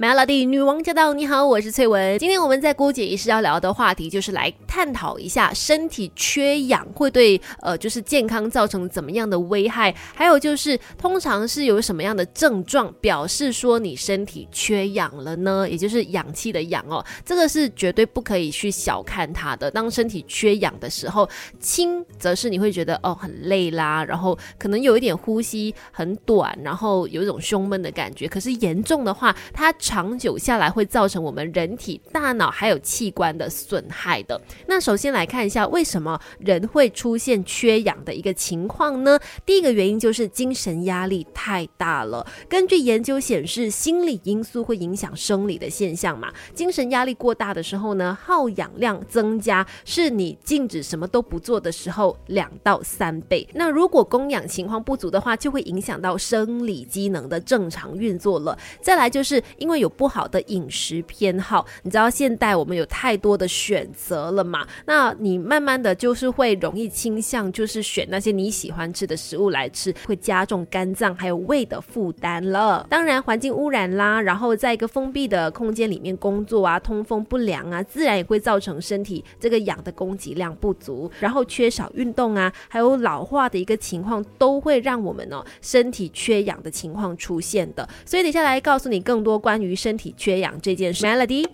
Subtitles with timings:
[0.00, 1.12] Melody 女王驾到！
[1.12, 2.18] 你好，我是翠文。
[2.18, 15.68] 今天我们在姑姐仪式要聊的话题，就是来探讨一下身体缺氧会对呃，就是健康造成怎么样的危害，还有就是通常是有什么样的症状表示说你身体缺氧了呢？
[15.68, 19.70] 也就是氧气的氧哦，这个是绝对不可以去小看它的。
[19.70, 21.28] 当身体缺氧的时候，
[21.60, 28.26] 轻则是你会觉得哦很累啦，然后可能有一点呼吸很短，然后有一种胸闷的感觉。
[28.26, 34.40] 可是严重的话，它长久下来会造成我们人体、大脑还有器官的损害的。
[34.68, 39.18] 那首先来看一下，为什么人会出现缺氧的一个情况呢？
[39.44, 42.24] 第一个原因就是精神压力太大了。
[42.48, 46.32] 根据研究显示，心理因素会影响生理的现象嘛。
[46.54, 53.44] 精神压力过大的时候呢，耗氧量增加，是你静止什么都不做的时候两到三倍。
[53.54, 58.56] 那如果供氧情况不足的话，就会影响到生理机能的正常运作了。
[58.80, 64.66] 再来就是因为有不好的饮食偏好，你知道现代我们有太多的选择了嘛？
[64.86, 72.86] 那你慢慢的就是会容易倾向就是选那些你喜欢吃的食物来吃，会加重肝脏还有胃的负担了。
[72.88, 87.88] 当然环境污染啦，然后在一个封闭的空间里面工作啊，通风不良啊，自然也会造成身体这个氧的供给量不足，然后缺少运动啊，还有老化的一个情况，都会让我们哦身体缺氧的情况出现的。
[88.04, 91.04] 所以等下来告诉你更多关于身体缺氧这件事。
[91.04, 91.46] Melody，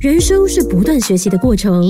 [0.00, 1.84] 人生是不断学习的过程，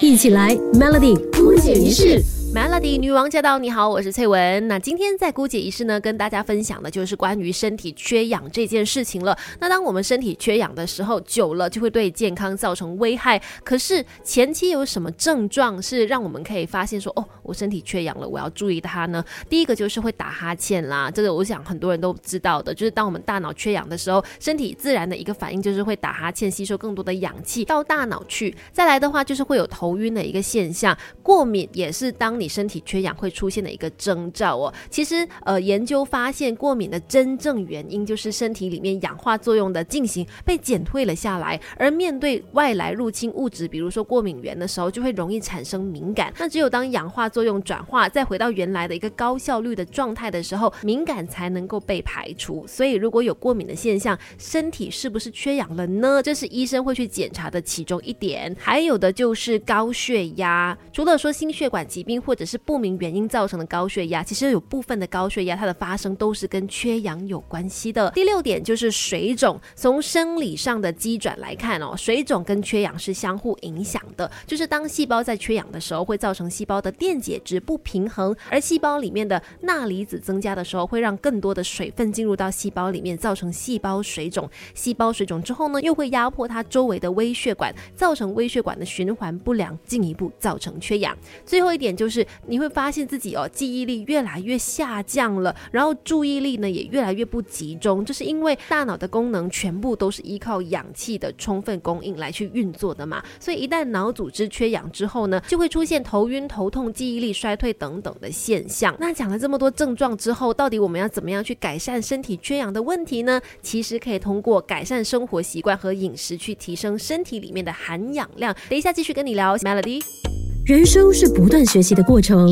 [0.00, 2.22] 一起来 Melody 不解一式。
[2.54, 3.58] Melody 女王驾到！
[3.58, 4.68] 你好，我是翠文。
[4.68, 9.36] 那今天在姑姐仪式呢，跟大家分享的就是关于身体缺氧这件事情了。
[9.58, 13.42] 那当我们身体缺氧的时候，久了就会对健康造成危害。
[13.64, 19.24] 可是前期有什么症状是让我们可以发现说，哦，我身体缺氧了，我要注意它呢？
[19.48, 28.54] 第一个就是会打哈欠啦，这个我想很多人都知道的，就是当我们大脑缺氧的时候，身体自然的一个反应就是会打哈欠，吸收更多的氧气到大脑去。
[28.70, 32.43] 再来的话就是会有头晕的一个现象，过敏也是当你。
[32.44, 46.30] 你身体缺氧会出现的一个征兆哦，其实呃，研究发现过敏的真正原因就是身体里面氧化作用的进行被减退了下来，而面对外来入侵物质，比如说过敏源的时候，就会容易产生敏感。
[46.38, 52.66] 那只有当氧化作用转化，再回到原来的一个高效率的状态的时候，敏感才能够被排除。
[52.66, 56.22] 所以如果有过敏的现象，身体是不是缺氧了呢？
[56.22, 58.54] 这是医生会去检查的其中一点。
[58.58, 68.10] 还有的就是高血压，除了说心血管疾病或或者是不明原因造成的高血压，其实有部分的高血压它的发生都是跟缺氧有关系的。
[68.10, 74.28] 第六点就是水肿，从生理上的机转来看哦，水肿跟缺氧是相互影响的。
[74.48, 84.50] 就是当细胞在缺氧的时候，会造成细胞的电解质不平衡，而细胞里面的钠离子增加的时候，会让更多的水分进入到细胞里面，造成细胞水肿。
[84.74, 91.16] 细胞水肿之后呢，又会压迫它周围的微血管，造成微血管的循环不良，进一步造成缺氧。
[91.46, 92.23] 最后一点就是。
[92.46, 103.22] 你会发现自己哦，记忆力越来越下降了，然后注意力呢也越来越不集中，这是因为大脑的功能全部都是依靠氧气的充分供应来去运作的嘛。
[103.40, 108.94] 所以一旦脑组织缺氧之后呢，就会出现头晕、头痛、记忆力衰退等等的现象。
[108.98, 113.40] 那讲了这么多症状之后，到底我们要怎么样去改善身体缺氧的问题呢？
[113.62, 118.54] 其实可以通过改善生活习惯和饮食去提升身体里面的含氧量。
[118.68, 120.43] 等一下继续跟你聊，Melody。
[120.64, 122.48] 人生是不断学习的过程，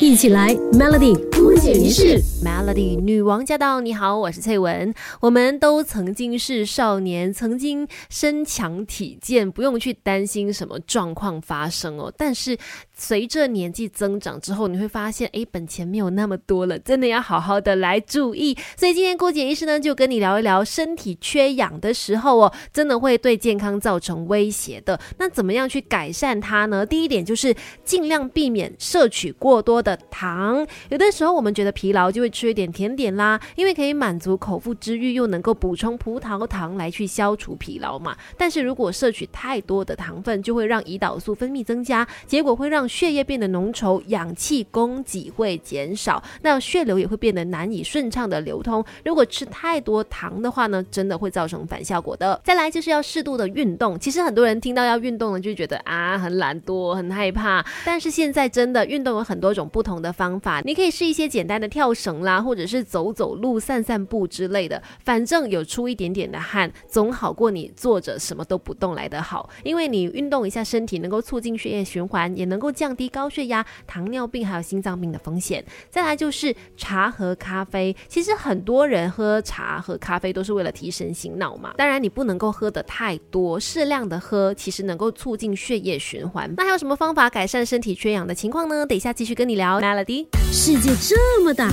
[0.00, 2.20] 一起来 Melody 不解一式。
[2.44, 3.80] Melody 女王驾到！
[3.80, 4.92] 你好，我是翠文。
[5.20, 12.12] 我们都曾经是少年，曾经身强体健，不用去担心什么状况发生哦。
[12.16, 12.58] 但是
[12.92, 18.56] 随着年纪增长之后，你会发现，哎，本钱没有那么多了，真的要好好的来注意。
[18.76, 24.98] 所以今天郭姐医师呢，就跟你聊一聊身体缺氧的时候哦，真的会对健康造成威胁的。
[25.18, 26.84] 那怎么样去改善它呢？
[26.84, 27.18] 第一点。
[27.28, 30.66] 就是尽量避免摄取过多的糖。
[30.88, 38.16] 有的时候我们觉得疲劳，就会吃一点甜点啦，因为可以满足口腹之欲，又能够补充葡萄糖来去消除疲劳嘛。
[38.36, 48.84] 但是如果摄取太多的糖分，就会让胰岛素分泌增加，结果会让血液变得浓稠，氧气供给会减少，那血流也会变得难以顺畅的流通。
[49.04, 52.40] 如果吃太多糖的话呢，真的会造成反效果的。
[52.44, 53.98] 再来就是要适度的运动。
[53.98, 57.08] 其实很多人听到要运动呢，就觉得啊很懒惰，很。
[57.08, 57.64] 害怕。
[57.86, 64.82] 但是现在真的运动有很多种不同的方法，你可以试一些简单的跳绳啦，或者是走走路、散散步之类的。
[65.04, 69.50] 反正有出一点点的汗，总好过你坐着什么都不动来得好。
[69.64, 75.64] 因为你运动一下身体，能够促进血液循环，也能够降低高血压、糖尿病还有心脏病的风险。
[75.90, 81.74] 再来就是茶和咖啡，其实很多人喝茶和咖啡都是为了提神醒脑嘛。
[81.76, 86.52] 当然你不能够喝的太多，适量的喝，其实能够促进血液循环。
[86.56, 88.86] 那还有什么方法改善身体缺氧的情况呢？
[88.86, 89.68] 等一下继续跟你聊。
[89.80, 91.72] Melody，世界这么大，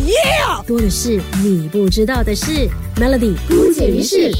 [0.65, 2.69] 多的是你不知道的事。
[2.95, 4.31] Melody 姑姐一事。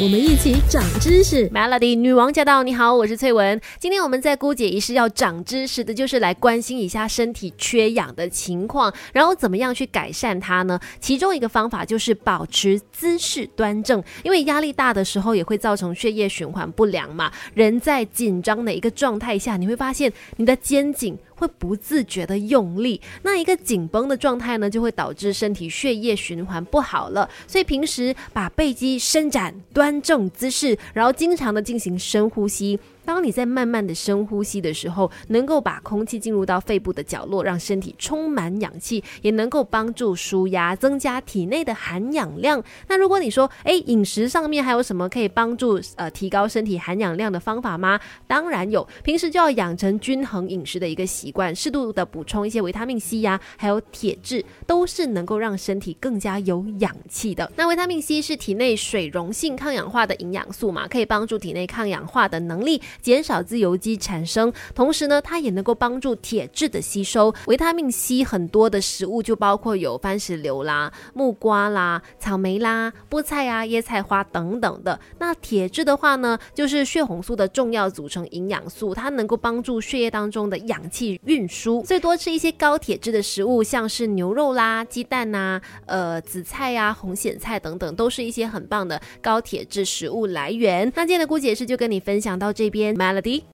[0.00, 2.62] 我们一起长知识，Melody 女王驾到！
[2.62, 3.60] 你好，我是翠文。
[3.78, 10.80] 今天我们在姑姐仪式要长知识的，就是来关心一下身体缺氧的情况，然后怎么样去改善它呢？
[10.98, 17.30] 其中一个方法就是保持姿势端正，因为压力大的时候也会造成血液循环不良嘛。
[17.52, 21.18] 人在紧张的一个状态下，你会发现你的肩颈。
[21.38, 27.30] 会不自觉的用力，那一个紧绷的状态呢，就会导致身体血液循环不好了。
[27.46, 32.78] 所以平时把背肌伸展，端正姿势，然后经常的进行深呼吸。
[33.08, 42.62] 当你在慢慢的深呼吸的时候，能够把空气进入到肺部的角落，让身体充满氧气，也能够帮助舒压，增加体内的含氧量。
[42.86, 47.98] 那如果你说，哎，饮食上面还有什么可以帮助呃提高身体含氧量的方法吗？
[48.26, 57.50] 当然有，平时就要养成均衡饮食的一个习惯，适度的补充一些维他命 C 呀，还有铁质，都是能够让身体更加有氧气的。
[57.56, 62.82] 那维他命 C 是体内水溶性抗氧化的营养素嘛，可以帮助体内抗氧化的能力。
[63.00, 67.34] 减少自由基产生，同时呢，它也能够帮助铁质的吸收。
[67.46, 74.98] 维他命 C 很多的食物就包括有番石榴啦、木瓜啦、草莓啦、菠菜啊、椰菜花等等的。
[75.18, 81.84] 那铁质的话呢，就是血红素的重要组成营养素，它能够帮助血液当中的氧气运输。
[81.84, 90.90] 所以多吃一些高铁质的食物，像是牛肉啦、鸡蛋呐、呃紫菜呀、红苋菜等等，都是一些很棒的高铁质食物来源。
[90.94, 92.77] 那今天的姑姐是就跟你分享到这边。
[92.78, 93.42] 编 Melody。